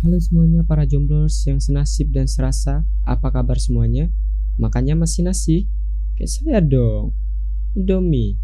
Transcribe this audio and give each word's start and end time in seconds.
Halo 0.00 0.16
semuanya 0.16 0.64
para 0.64 0.88
jomblers 0.88 1.44
yang 1.44 1.60
senasib 1.60 2.08
dan 2.08 2.24
serasa, 2.24 2.88
apa 3.04 3.28
kabar 3.28 3.60
semuanya? 3.60 4.08
Makanya 4.56 4.96
masih 4.96 5.28
nasi? 5.28 5.68
Kayak 6.16 6.30
saya 6.32 6.58
dong, 6.64 7.12
Indomie. 7.76 8.40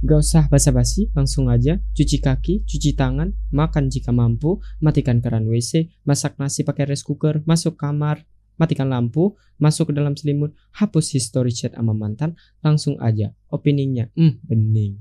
Gak 0.00 0.24
usah 0.24 0.48
basa-basi, 0.48 1.12
langsung 1.12 1.52
aja 1.52 1.76
cuci 1.92 2.24
kaki, 2.24 2.64
cuci 2.64 2.96
tangan, 2.96 3.36
makan 3.52 3.92
jika 3.92 4.08
mampu, 4.08 4.56
matikan 4.80 5.20
keran 5.20 5.44
WC, 5.44 5.92
masak 6.08 6.40
nasi 6.40 6.64
pakai 6.64 6.88
rice 6.88 7.04
cooker, 7.04 7.44
masuk 7.44 7.76
kamar, 7.76 8.24
matikan 8.56 8.88
lampu, 8.88 9.36
masuk 9.60 9.92
ke 9.92 10.00
dalam 10.00 10.16
selimut, 10.16 10.56
hapus 10.80 11.12
history 11.12 11.52
chat 11.52 11.76
sama 11.76 11.92
mantan, 11.92 12.40
langsung 12.64 12.96
aja. 13.04 13.36
Openingnya, 13.52 14.08
hmm, 14.16 14.40
bening. 14.48 14.96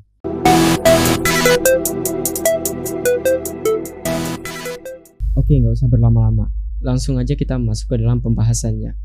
Oke, 5.51 5.59
nggak 5.59 5.83
usah 5.83 5.91
berlama-lama. 5.91 6.47
Langsung 6.79 7.19
aja 7.19 7.35
kita 7.35 7.59
masuk 7.59 7.91
ke 7.91 7.95
dalam 7.99 8.23
pembahasannya. 8.23 8.95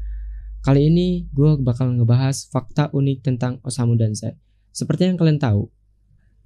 Kali 0.63 0.95
ini 0.95 1.27
gue 1.35 1.59
bakal 1.59 1.91
ngebahas 1.99 2.47
fakta 2.55 2.87
unik 2.95 3.19
tentang 3.27 3.59
Osamu 3.67 3.99
Dazai. 3.99 4.39
Seperti 4.71 5.11
yang 5.11 5.19
kalian 5.19 5.43
tahu, 5.43 5.67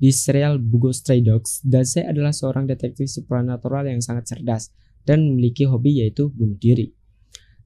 di 0.00 0.08
serial 0.08 0.56
Bugo 0.56 0.88
Stray 0.96 1.20
Dogs, 1.20 1.60
Dazai 1.68 2.08
adalah 2.08 2.32
seorang 2.32 2.64
detektif 2.64 3.12
supernatural 3.12 3.92
yang 3.92 4.00
sangat 4.00 4.32
cerdas 4.32 4.72
dan 5.04 5.20
memiliki 5.20 5.68
hobi 5.68 6.00
yaitu 6.00 6.32
bunuh 6.32 6.56
diri. 6.56 6.96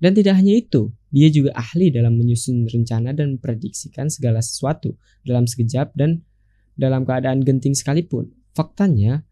Dan 0.02 0.18
tidak 0.18 0.34
hanya 0.34 0.58
itu, 0.58 0.90
dia 1.14 1.30
juga 1.30 1.54
ahli 1.54 1.94
dalam 1.94 2.18
menyusun 2.18 2.66
rencana 2.66 3.14
dan 3.14 3.38
memprediksikan 3.38 4.10
segala 4.10 4.42
sesuatu 4.42 4.98
dalam 5.22 5.46
sekejap 5.46 5.94
dan 5.94 6.26
dalam 6.74 7.06
keadaan 7.06 7.46
genting 7.46 7.78
sekalipun. 7.78 8.34
Faktanya, 8.58 9.22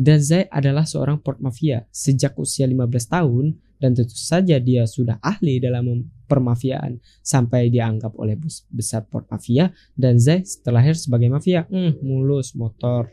Dazai 0.00 0.48
adalah 0.48 0.88
seorang 0.88 1.20
port 1.20 1.44
mafia 1.44 1.84
sejak 1.92 2.32
usia 2.40 2.64
15 2.64 2.88
tahun 3.04 3.60
dan 3.76 3.92
tentu 3.92 4.16
saja 4.16 4.56
dia 4.56 4.88
sudah 4.88 5.20
ahli 5.20 5.60
dalam 5.60 6.08
permafiaan 6.24 6.96
sampai 7.20 7.68
dianggap 7.68 8.16
oleh 8.16 8.32
bos 8.32 8.64
besar 8.72 9.04
port 9.04 9.28
mafia 9.28 9.68
dan 9.92 10.16
Zai 10.16 10.40
setelah 10.40 10.80
lahir 10.80 10.96
sebagai 10.96 11.28
mafia. 11.28 11.68
Hmm, 11.68 12.00
mulus 12.00 12.56
motor. 12.56 13.12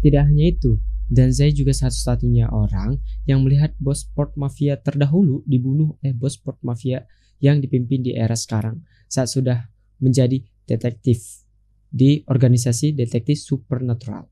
Tidak 0.00 0.32
hanya 0.32 0.48
itu, 0.48 0.80
dan 1.12 1.28
Zai 1.28 1.52
juga 1.52 1.76
satu-satunya 1.76 2.48
orang 2.48 2.96
yang 3.28 3.44
melihat 3.44 3.76
bos 3.76 4.08
port 4.08 4.32
mafia 4.40 4.80
terdahulu 4.80 5.44
dibunuh 5.44 6.00
oleh 6.00 6.16
bos 6.16 6.40
port 6.40 6.56
mafia 6.64 7.04
yang 7.36 7.60
dipimpin 7.60 8.00
di 8.00 8.16
era 8.16 8.32
sekarang 8.32 8.80
saat 9.12 9.28
sudah 9.28 9.68
menjadi 10.00 10.40
detektif 10.64 11.44
di 11.92 12.24
organisasi 12.24 12.96
detektif 12.96 13.44
supernatural. 13.44 14.31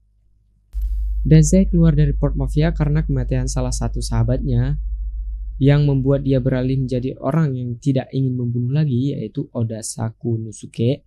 Dazai 1.20 1.68
keluar 1.68 1.92
dari 1.92 2.16
Port 2.16 2.32
Mafia 2.32 2.72
karena 2.72 3.04
kematian 3.04 3.44
salah 3.44 3.76
satu 3.76 4.00
sahabatnya 4.00 4.80
yang 5.60 5.84
membuat 5.84 6.24
dia 6.24 6.40
beralih 6.40 6.80
menjadi 6.80 7.12
orang 7.20 7.52
yang 7.52 7.76
tidak 7.76 8.08
ingin 8.16 8.32
membunuh 8.32 8.72
lagi 8.72 9.12
yaitu 9.12 9.44
Oda 9.52 9.84
Sakunosuke. 9.84 11.04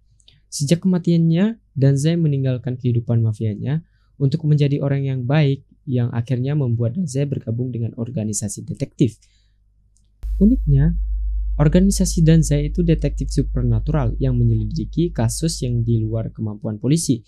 Sejak 0.54 0.86
kematiannya, 0.86 1.58
Danzai 1.74 2.14
meninggalkan 2.14 2.78
kehidupan 2.78 3.26
mafianya 3.26 3.82
untuk 4.22 4.46
menjadi 4.46 4.78
orang 4.86 5.10
yang 5.10 5.26
baik 5.26 5.66
yang 5.90 6.14
akhirnya 6.14 6.54
membuat 6.54 6.94
Danzai 6.94 7.26
bergabung 7.26 7.74
dengan 7.74 7.98
organisasi 7.98 8.62
detektif. 8.62 9.18
Uniknya, 10.38 10.94
organisasi 11.58 12.22
Danzai 12.22 12.70
itu 12.70 12.86
detektif 12.86 13.34
supernatural 13.34 14.14
yang 14.22 14.38
menyelidiki 14.38 15.10
kasus 15.10 15.66
yang 15.66 15.82
di 15.82 16.06
luar 16.06 16.30
kemampuan 16.30 16.78
polisi. 16.78 17.26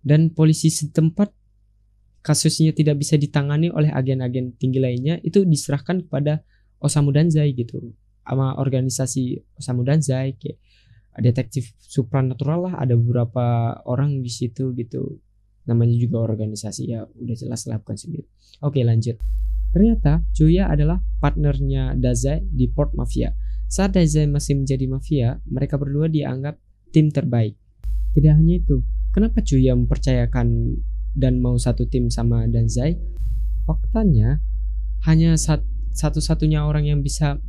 Dan 0.00 0.32
polisi 0.32 0.72
setempat 0.72 1.39
kasusnya 2.20 2.76
tidak 2.76 3.00
bisa 3.00 3.16
ditangani 3.16 3.72
oleh 3.72 3.88
agen-agen 3.88 4.56
tinggi 4.60 4.80
lainnya 4.80 5.16
itu 5.24 5.44
diserahkan 5.44 6.04
kepada 6.04 6.44
Osamu 6.80 7.12
Danzai 7.12 7.52
gitu. 7.56 7.92
Sama 8.24 8.56
organisasi 8.60 9.42
Osamu 9.56 9.82
Danzai 9.82 10.36
kayak 10.36 10.60
detektif 11.18 11.74
supranatural 11.82 12.70
lah 12.70 12.74
ada 12.80 12.94
beberapa 12.94 13.76
orang 13.84 14.22
di 14.22 14.30
situ 14.30 14.72
gitu. 14.76 15.20
Namanya 15.68 15.96
juga 15.96 16.24
organisasi 16.24 16.82
ya 16.88 17.04
udah 17.04 17.36
jelas 17.36 17.66
lah 17.68 17.80
bukan 17.82 17.96
sendiri. 17.96 18.26
Oke 18.64 18.80
lanjut. 18.84 19.20
Ternyata 19.70 20.26
Juya 20.34 20.66
adalah 20.66 20.98
partnernya 21.22 21.94
Dazai 21.94 22.42
di 22.42 22.66
Port 22.66 22.94
Mafia. 22.96 23.30
Saat 23.70 23.94
Dazai 23.94 24.26
masih 24.26 24.58
menjadi 24.58 24.84
mafia 24.90 25.28
mereka 25.46 25.78
berdua 25.78 26.10
dianggap 26.10 26.58
tim 26.90 27.06
terbaik. 27.10 27.54
Tidak 28.10 28.34
hanya 28.34 28.58
itu 28.58 28.82
kenapa 29.14 29.42
Juya 29.46 29.78
mempercayakan 29.78 30.74
dan 31.14 31.42
mau 31.42 31.58
satu 31.58 31.86
tim 31.90 32.06
sama 32.06 32.46
Danzai 32.46 32.94
faktanya 33.66 34.42
hanya 35.06 35.34
sat, 35.38 35.64
satu-satunya 35.94 36.62
orang 36.62 36.86
yang 36.86 37.00
bisa 37.00 37.40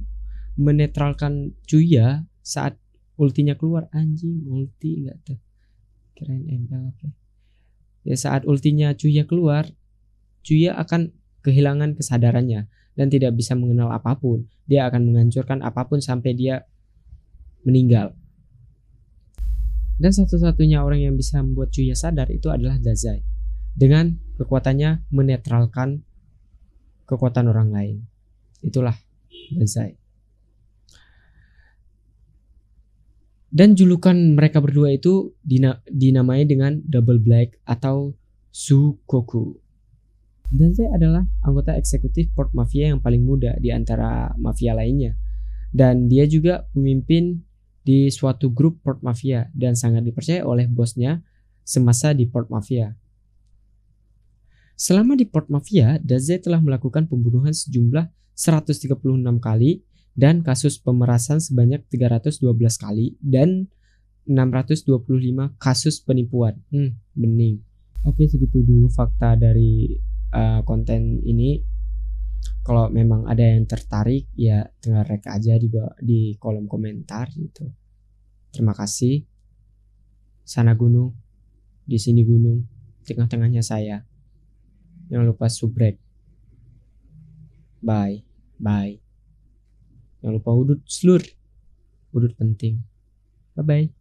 menetralkan 0.56 1.56
Juya 1.68 2.26
saat 2.42 2.80
ultinya 3.20 3.56
keluar. 3.56 3.92
Anjing 3.92 4.48
ulti 4.48 5.04
enggak 5.04 5.18
tuh? 5.28 5.40
Keren 6.16 6.48
embel 6.48 6.92
oke 6.96 7.10
ya? 8.08 8.16
Saat 8.18 8.48
ultinya 8.48 8.94
Juya 8.96 9.28
keluar 9.28 9.68
Juya 10.42 10.74
akan 10.78 11.14
kehilangan 11.46 11.94
kesadarannya 11.98 12.66
dan 12.98 13.08
tidak 13.10 13.38
bisa 13.38 13.54
mengenal 13.54 13.94
apa 13.94 14.18
pun. 14.18 14.50
Dia 14.66 14.90
akan 14.90 15.12
menghancurkan 15.12 15.62
apa 15.62 15.86
pun 15.86 16.02
sampai 16.02 16.34
dia 16.34 16.66
meninggal. 17.62 18.18
Dan 20.02 20.10
satu-satunya 20.10 20.82
orang 20.82 21.06
yang 21.06 21.14
bisa 21.14 21.38
membuat 21.46 21.70
Juya 21.70 21.94
sadar 21.94 22.26
itu 22.34 22.50
adalah 22.50 22.82
Dazai 22.82 23.31
dengan 23.76 24.18
kekuatannya 24.38 25.08
menetralkan 25.12 26.04
kekuatan 27.08 27.52
orang 27.52 27.70
lain. 27.72 27.98
Itulah 28.64 28.96
Dazai. 29.52 30.00
Dan 33.52 33.76
julukan 33.76 34.16
mereka 34.16 34.64
berdua 34.64 34.96
itu 34.96 35.36
dinamai 35.92 36.48
dengan 36.48 36.80
Double 36.88 37.20
Black 37.20 37.60
atau 37.68 38.16
Sukoku. 38.48 39.60
Dazai 40.52 40.88
adalah 40.88 41.28
anggota 41.44 41.76
eksekutif 41.76 42.32
Port 42.32 42.56
Mafia 42.56 42.96
yang 42.96 43.04
paling 43.04 43.24
muda 43.28 43.60
di 43.60 43.72
antara 43.76 44.32
mafia 44.40 44.72
lainnya. 44.72 45.20
Dan 45.72 46.08
dia 46.08 46.28
juga 46.28 46.68
pemimpin 46.72 47.44
di 47.84 48.08
suatu 48.08 48.52
grup 48.56 48.80
Port 48.84 49.04
Mafia 49.04 49.52
dan 49.52 49.76
sangat 49.76 50.08
dipercaya 50.08 50.48
oleh 50.48 50.68
bosnya 50.72 51.20
semasa 51.64 52.16
di 52.16 52.28
Port 52.28 52.48
Mafia. 52.48 52.96
Selama 54.82 55.14
di 55.14 55.30
Port 55.30 55.46
Mafia, 55.54 56.02
Daze 56.02 56.42
telah 56.42 56.58
melakukan 56.58 57.06
pembunuhan 57.06 57.54
sejumlah 57.54 58.10
136 58.34 58.98
kali 59.38 59.86
dan 60.18 60.42
kasus 60.42 60.82
pemerasan 60.82 61.38
sebanyak 61.38 61.86
312 61.86 62.42
kali 62.82 63.14
dan 63.22 63.70
625 64.26 65.54
kasus 65.62 66.02
penipuan. 66.02 66.58
Hmm, 66.74 66.98
bening. 67.14 67.62
Oke, 68.10 68.26
segitu 68.26 68.66
dulu 68.66 68.90
fakta 68.90 69.38
dari 69.38 70.02
uh, 70.34 70.66
konten 70.66 71.22
ini. 71.30 71.62
Kalau 72.66 72.90
memang 72.90 73.30
ada 73.30 73.46
yang 73.46 73.70
tertarik, 73.70 74.34
ya 74.34 74.66
tinggal 74.82 75.06
rek 75.06 75.30
aja 75.30 75.62
di 75.62 75.70
di 76.02 76.34
kolom 76.42 76.66
komentar 76.66 77.30
gitu. 77.38 77.70
Terima 78.50 78.74
kasih. 78.74 79.22
Sana 80.42 80.74
gunung, 80.74 81.14
di 81.86 82.02
sini 82.02 82.26
gunung, 82.26 82.66
tengah-tengahnya 83.06 83.62
saya. 83.62 84.10
Jangan 85.12 85.28
lupa 85.28 85.52
subrek. 85.52 86.00
Bye. 87.84 88.24
Bye. 88.56 89.04
Jangan 90.24 90.40
lupa 90.40 90.56
udut 90.56 90.80
slur. 90.88 91.20
Udut 92.16 92.32
penting. 92.40 92.80
Bye 93.60 93.66
bye. 93.68 94.01